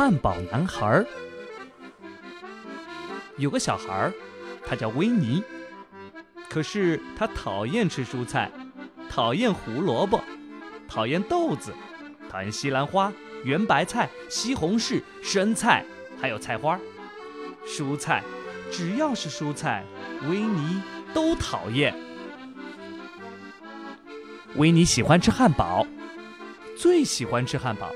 [0.00, 1.06] 汉堡男孩儿。
[3.36, 4.12] 有个小孩儿，
[4.64, 5.44] 他叫维尼，
[6.48, 8.50] 可是他讨厌吃蔬菜，
[9.10, 10.18] 讨厌胡萝卜，
[10.88, 11.74] 讨厌豆子，
[12.30, 13.12] 讨厌西兰花、
[13.44, 15.84] 圆白菜、西红柿、生菜，
[16.18, 16.80] 还有菜花。
[17.66, 18.24] 蔬菜，
[18.72, 19.84] 只要是蔬菜，
[20.30, 20.80] 维尼
[21.12, 21.94] 都讨厌。
[24.54, 25.86] 维尼喜欢吃汉堡，
[26.74, 27.92] 最喜欢吃汉堡，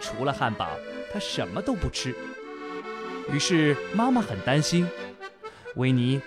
[0.00, 0.70] 除了汉堡，
[1.12, 2.14] 他什么都不吃。
[3.32, 4.88] 于是妈妈很担心，
[5.76, 6.20] 维尼，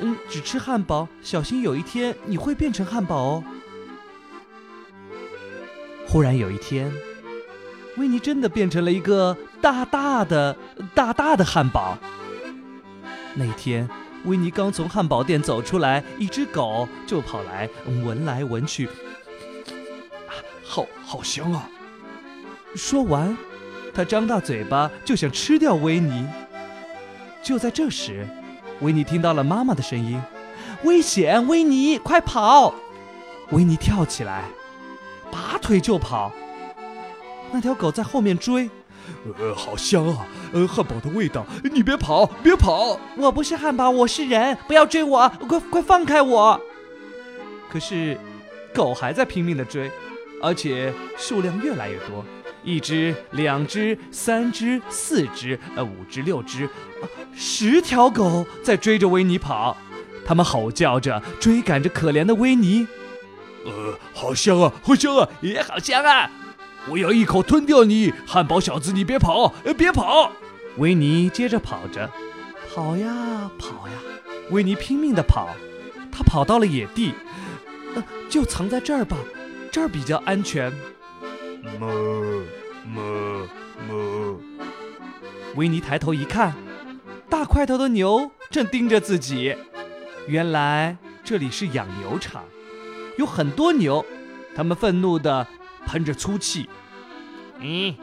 [0.00, 3.44] 嗯，只吃汉堡，小心有一天你会变成汉堡哦。
[6.06, 6.92] 忽然有一天，
[7.96, 10.56] 维尼真的变成了一个大大的、
[10.94, 11.98] 大大的汉堡。
[13.34, 13.88] 那天，
[14.24, 18.88] 维尼刚从汉堡店走出来，一只狗就跑来闻来闻去，
[20.64, 21.68] 好好香啊！
[22.74, 23.36] 说完。
[23.94, 26.26] 他张大嘴巴就想吃掉维尼。
[27.42, 28.26] 就在这时，
[28.80, 30.20] 维尼听到了妈妈的声音
[30.84, 32.74] ：“危险，维尼，快跑！”
[33.50, 34.44] 维尼跳起来，
[35.30, 36.32] 拔腿就跑。
[37.50, 38.70] 那条狗在后面追，
[39.38, 40.26] 呃，好香啊！
[40.52, 42.98] 呃，汉堡的味道，你别跑，别跑！
[43.16, 46.58] 我不是汉堡，我是人，不要追我，快快放开我！
[47.70, 48.16] 可是，
[48.72, 49.90] 狗还在拼命的追，
[50.40, 52.24] 而且数量越来越多。
[52.62, 56.68] 一只、两只、三只、四只，呃，五只、六只，
[57.34, 59.76] 十条狗在追着维尼跑，
[60.24, 62.86] 它们吼叫着追赶着可怜的维尼。
[63.64, 66.30] 呃，好香啊，好香啊，也好香啊！
[66.88, 70.32] 我要一口吞掉你，汉堡小子，你别跑，呃别跑！
[70.78, 72.10] 维尼接着跑着，
[72.74, 73.94] 跑呀跑呀，
[74.50, 75.50] 维尼拼命地跑，
[76.10, 77.12] 他跑到了野地，
[77.94, 79.16] 呃，就藏在这儿吧，
[79.70, 80.72] 这儿比较安全。
[81.62, 82.44] 哞
[82.92, 83.48] 哞
[83.88, 84.36] 哞！
[85.54, 86.54] 维尼抬头一看，
[87.28, 89.56] 大块头的牛正盯着自己。
[90.26, 92.42] 原来这里是养牛场，
[93.16, 94.04] 有很多牛，
[94.56, 95.46] 它们愤怒地
[95.86, 96.68] 喷着粗气。
[97.60, 97.96] 你，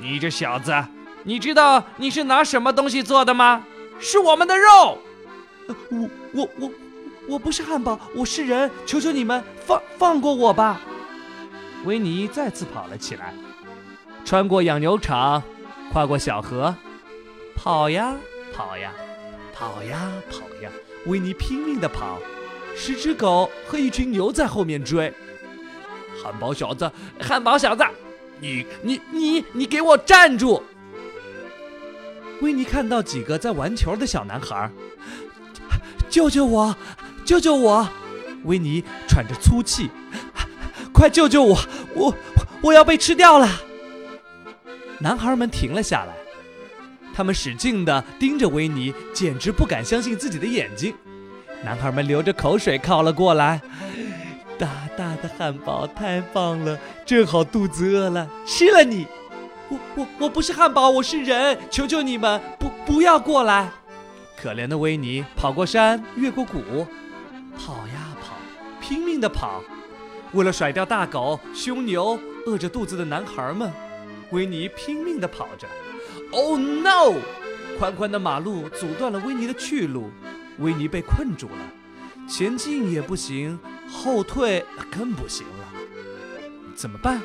[0.00, 0.74] 你这小子，
[1.22, 3.64] 你知道你是拿什么东西做的吗？
[4.00, 4.98] 是我们的肉。
[5.90, 6.70] 我我我
[7.28, 10.80] 我不是汉堡，我是人，求求你们放放过我吧！
[11.84, 13.32] 维尼再次跑了起来，
[14.24, 15.42] 穿过养牛场，
[15.92, 16.74] 跨过小河，
[17.54, 18.16] 跑呀
[18.52, 18.92] 跑呀，
[19.54, 20.70] 跑呀跑呀。
[21.06, 22.18] 维尼拼命地跑，
[22.74, 25.12] 十只狗和一群牛在后面追。
[26.20, 27.84] 汉堡小子，汉堡小子，
[28.40, 30.62] 你你你你给我站住！
[32.40, 34.70] 维尼看到几个在玩球的小男孩，
[36.10, 36.74] 救救我，
[37.24, 37.88] 救救我！
[38.44, 39.88] 维尼喘着粗气。
[40.96, 41.58] 快救救我！
[41.94, 42.14] 我
[42.62, 43.46] 我要被吃掉了！
[44.98, 46.14] 男孩们停了下来，
[47.14, 50.94] 他们使劲地盯着维尼，简直不敢相信自己的眼睛。
[51.62, 53.60] 男孩们流着口水靠了过来。
[54.58, 59.06] 大大的汉堡太棒了，正好肚子饿了，吃了你！
[59.68, 61.58] 我我我不是汉堡，我是人！
[61.70, 63.70] 求求你们，不不要过来！
[64.40, 66.86] 可怜的维尼跑过山，越过谷，
[67.54, 68.32] 跑呀跑，
[68.80, 69.62] 拼命地跑。
[70.32, 73.72] 为了甩掉大狗、凶牛、饿着肚子的男孩们，
[74.30, 75.66] 维尼拼命地跑着。
[76.32, 77.14] Oh no！
[77.78, 80.10] 宽宽的马路阻断了维尼的去路，
[80.58, 85.64] 维尼被困住了，前进也不行，后退更不行了。
[86.74, 87.20] 怎么办？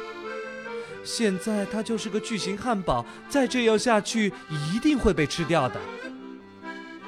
[1.04, 5.80] 现在他就是个巨型汉堡，再这样下去一定会被吃掉的。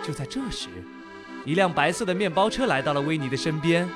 [0.02, 0.68] 就在这时，
[1.46, 3.88] 一辆白色的面包车来到了维尼的身边。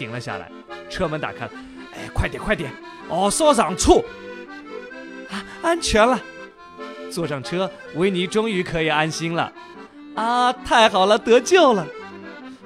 [0.00, 0.50] 停了下来，
[0.88, 1.50] 车门打开了。
[1.92, 2.72] 哎，快点，快点！
[3.10, 3.96] 哦，稍上车。
[5.30, 6.18] 啊，安全了。
[7.12, 9.52] 坐上车，维尼终于可以安心了。
[10.14, 11.86] 啊，太好了，得救了。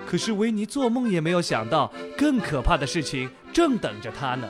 [0.07, 4.49] 可是维尼做梦也没有想到，更可怕的事情正等着他呢。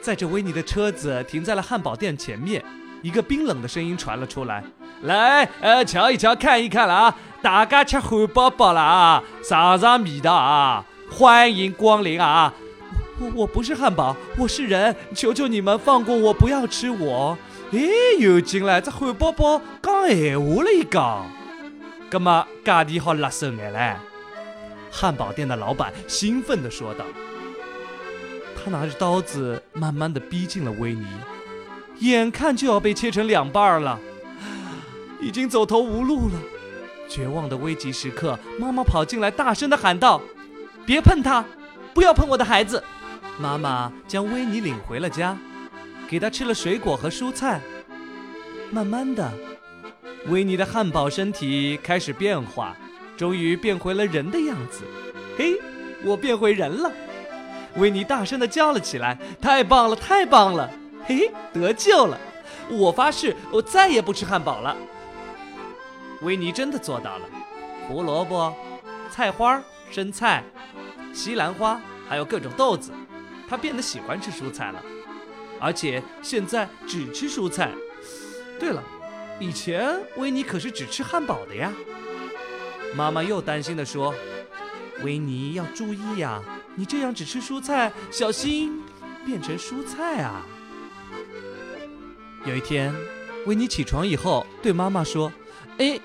[0.00, 2.64] 在这维尼的车子停在了汉堡店前面，
[3.02, 4.64] 一个冰冷的声音传了出来
[5.04, 7.14] ：“来，呃，瞧一瞧，看一看了啊！
[7.42, 12.52] 大家吃汉堡包了啊，尝尝味道啊！”欢迎光临啊！
[13.20, 17.36] 我我不是汉堡，我是人，求求你们放过我，不要吃我！
[17.70, 17.80] 哎，
[18.18, 21.26] 又进来这汉堡包讲闲话了一讲，
[22.10, 23.94] 那么价钿好辣手眼嘞！
[24.90, 27.04] 汉堡店的老板兴奋地说道。
[28.64, 31.06] 他拿着刀子，慢慢地逼近了威尼，
[31.98, 34.00] 眼看就要被切成两半了，
[35.20, 36.34] 已经走投无路了。
[37.06, 40.22] 绝望的危急时刻，妈妈跑进来，大声地喊道。
[40.84, 41.44] 别碰他，
[41.94, 42.82] 不要碰我的孩子！
[43.38, 45.36] 妈妈将维尼领回了家。
[46.08, 47.60] 给他吃了水果和蔬菜。
[48.70, 49.32] 慢慢的，
[50.26, 52.76] 维尼的汉堡身体开始变化，
[53.16, 54.82] 终于变回了人的样子。
[55.38, 55.58] 嘿，
[56.04, 56.92] 我变回人了！
[57.76, 60.70] 维尼大声的叫了起来：“太棒了，太棒了！
[61.06, 62.18] 嘿嘿，得救了！
[62.68, 64.76] 我发誓，我再也不吃汉堡了。”
[66.20, 67.26] 维尼真的做到了。
[67.88, 68.54] 胡萝卜、
[69.10, 70.44] 菜花、生菜、
[71.12, 72.90] 西兰花，还有各种豆子，
[73.48, 74.82] 他变得喜欢吃蔬菜了，
[75.60, 77.70] 而且现在只吃蔬菜。
[78.58, 78.82] 对了，
[79.40, 81.72] 以前维尼可是只吃汉堡的呀。
[82.94, 84.14] 妈妈又担心地说
[85.02, 86.42] ：“维尼要注意呀，
[86.76, 88.80] 你这样只吃蔬菜，小心
[89.24, 90.46] 变成蔬菜啊。”
[92.44, 92.94] 有一天，
[93.46, 95.32] 维尼起床以后对妈妈说
[95.78, 95.98] ：“哎，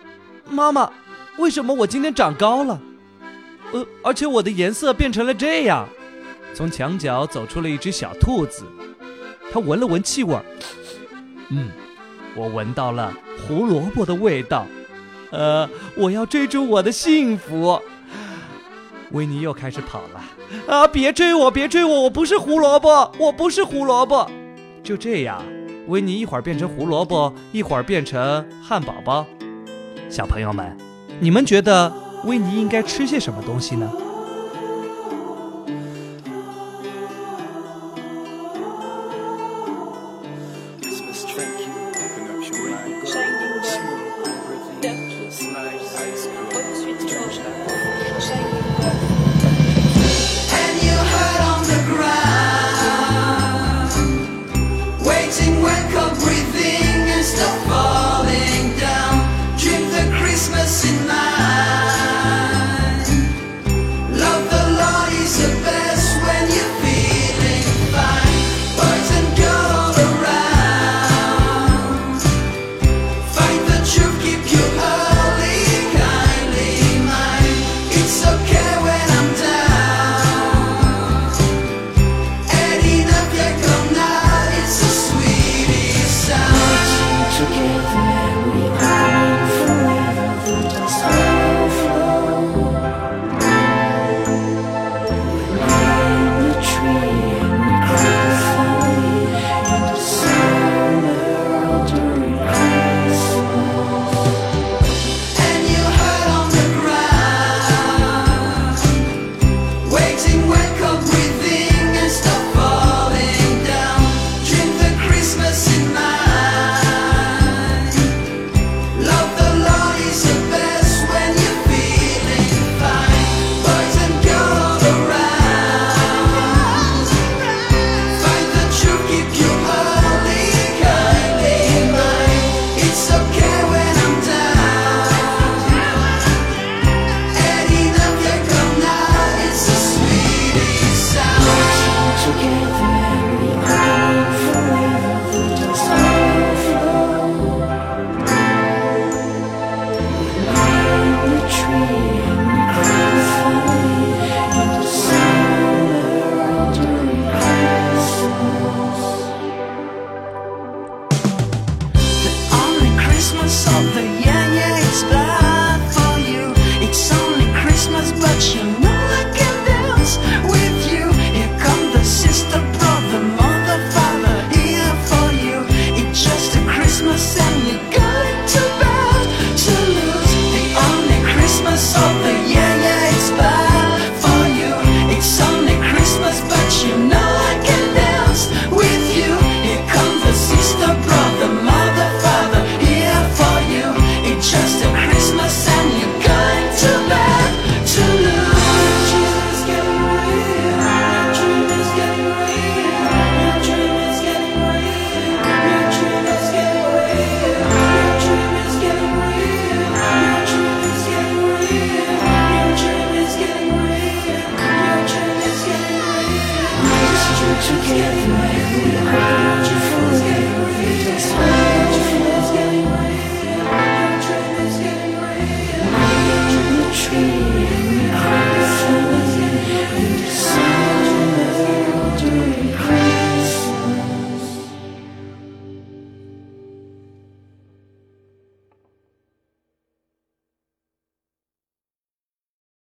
[0.49, 0.91] 妈妈，
[1.37, 2.79] 为什么我今天长高了？
[3.73, 5.87] 呃，而且我的颜色变成了这样。”
[6.53, 8.63] 从墙角走出了一只小兔子，
[9.51, 10.37] 它闻了闻气味，
[11.49, 11.69] 嗯。
[12.35, 13.11] 我闻到了
[13.47, 14.67] 胡萝卜的味道，
[15.31, 17.81] 呃，我要追逐我的幸福。
[19.09, 20.23] 维尼又开始跑了，
[20.67, 24.29] 啊，别追我，别追我，我不是胡萝卜，我不是胡萝卜。
[24.83, 25.43] 就这样，
[25.87, 29.25] 维尼一会儿变成胡萝卜，一会儿变成汉堡包。
[30.07, 30.77] 小朋友们，
[31.19, 31.91] 你们觉得
[32.27, 33.89] 维尼应该吃些什么东西呢？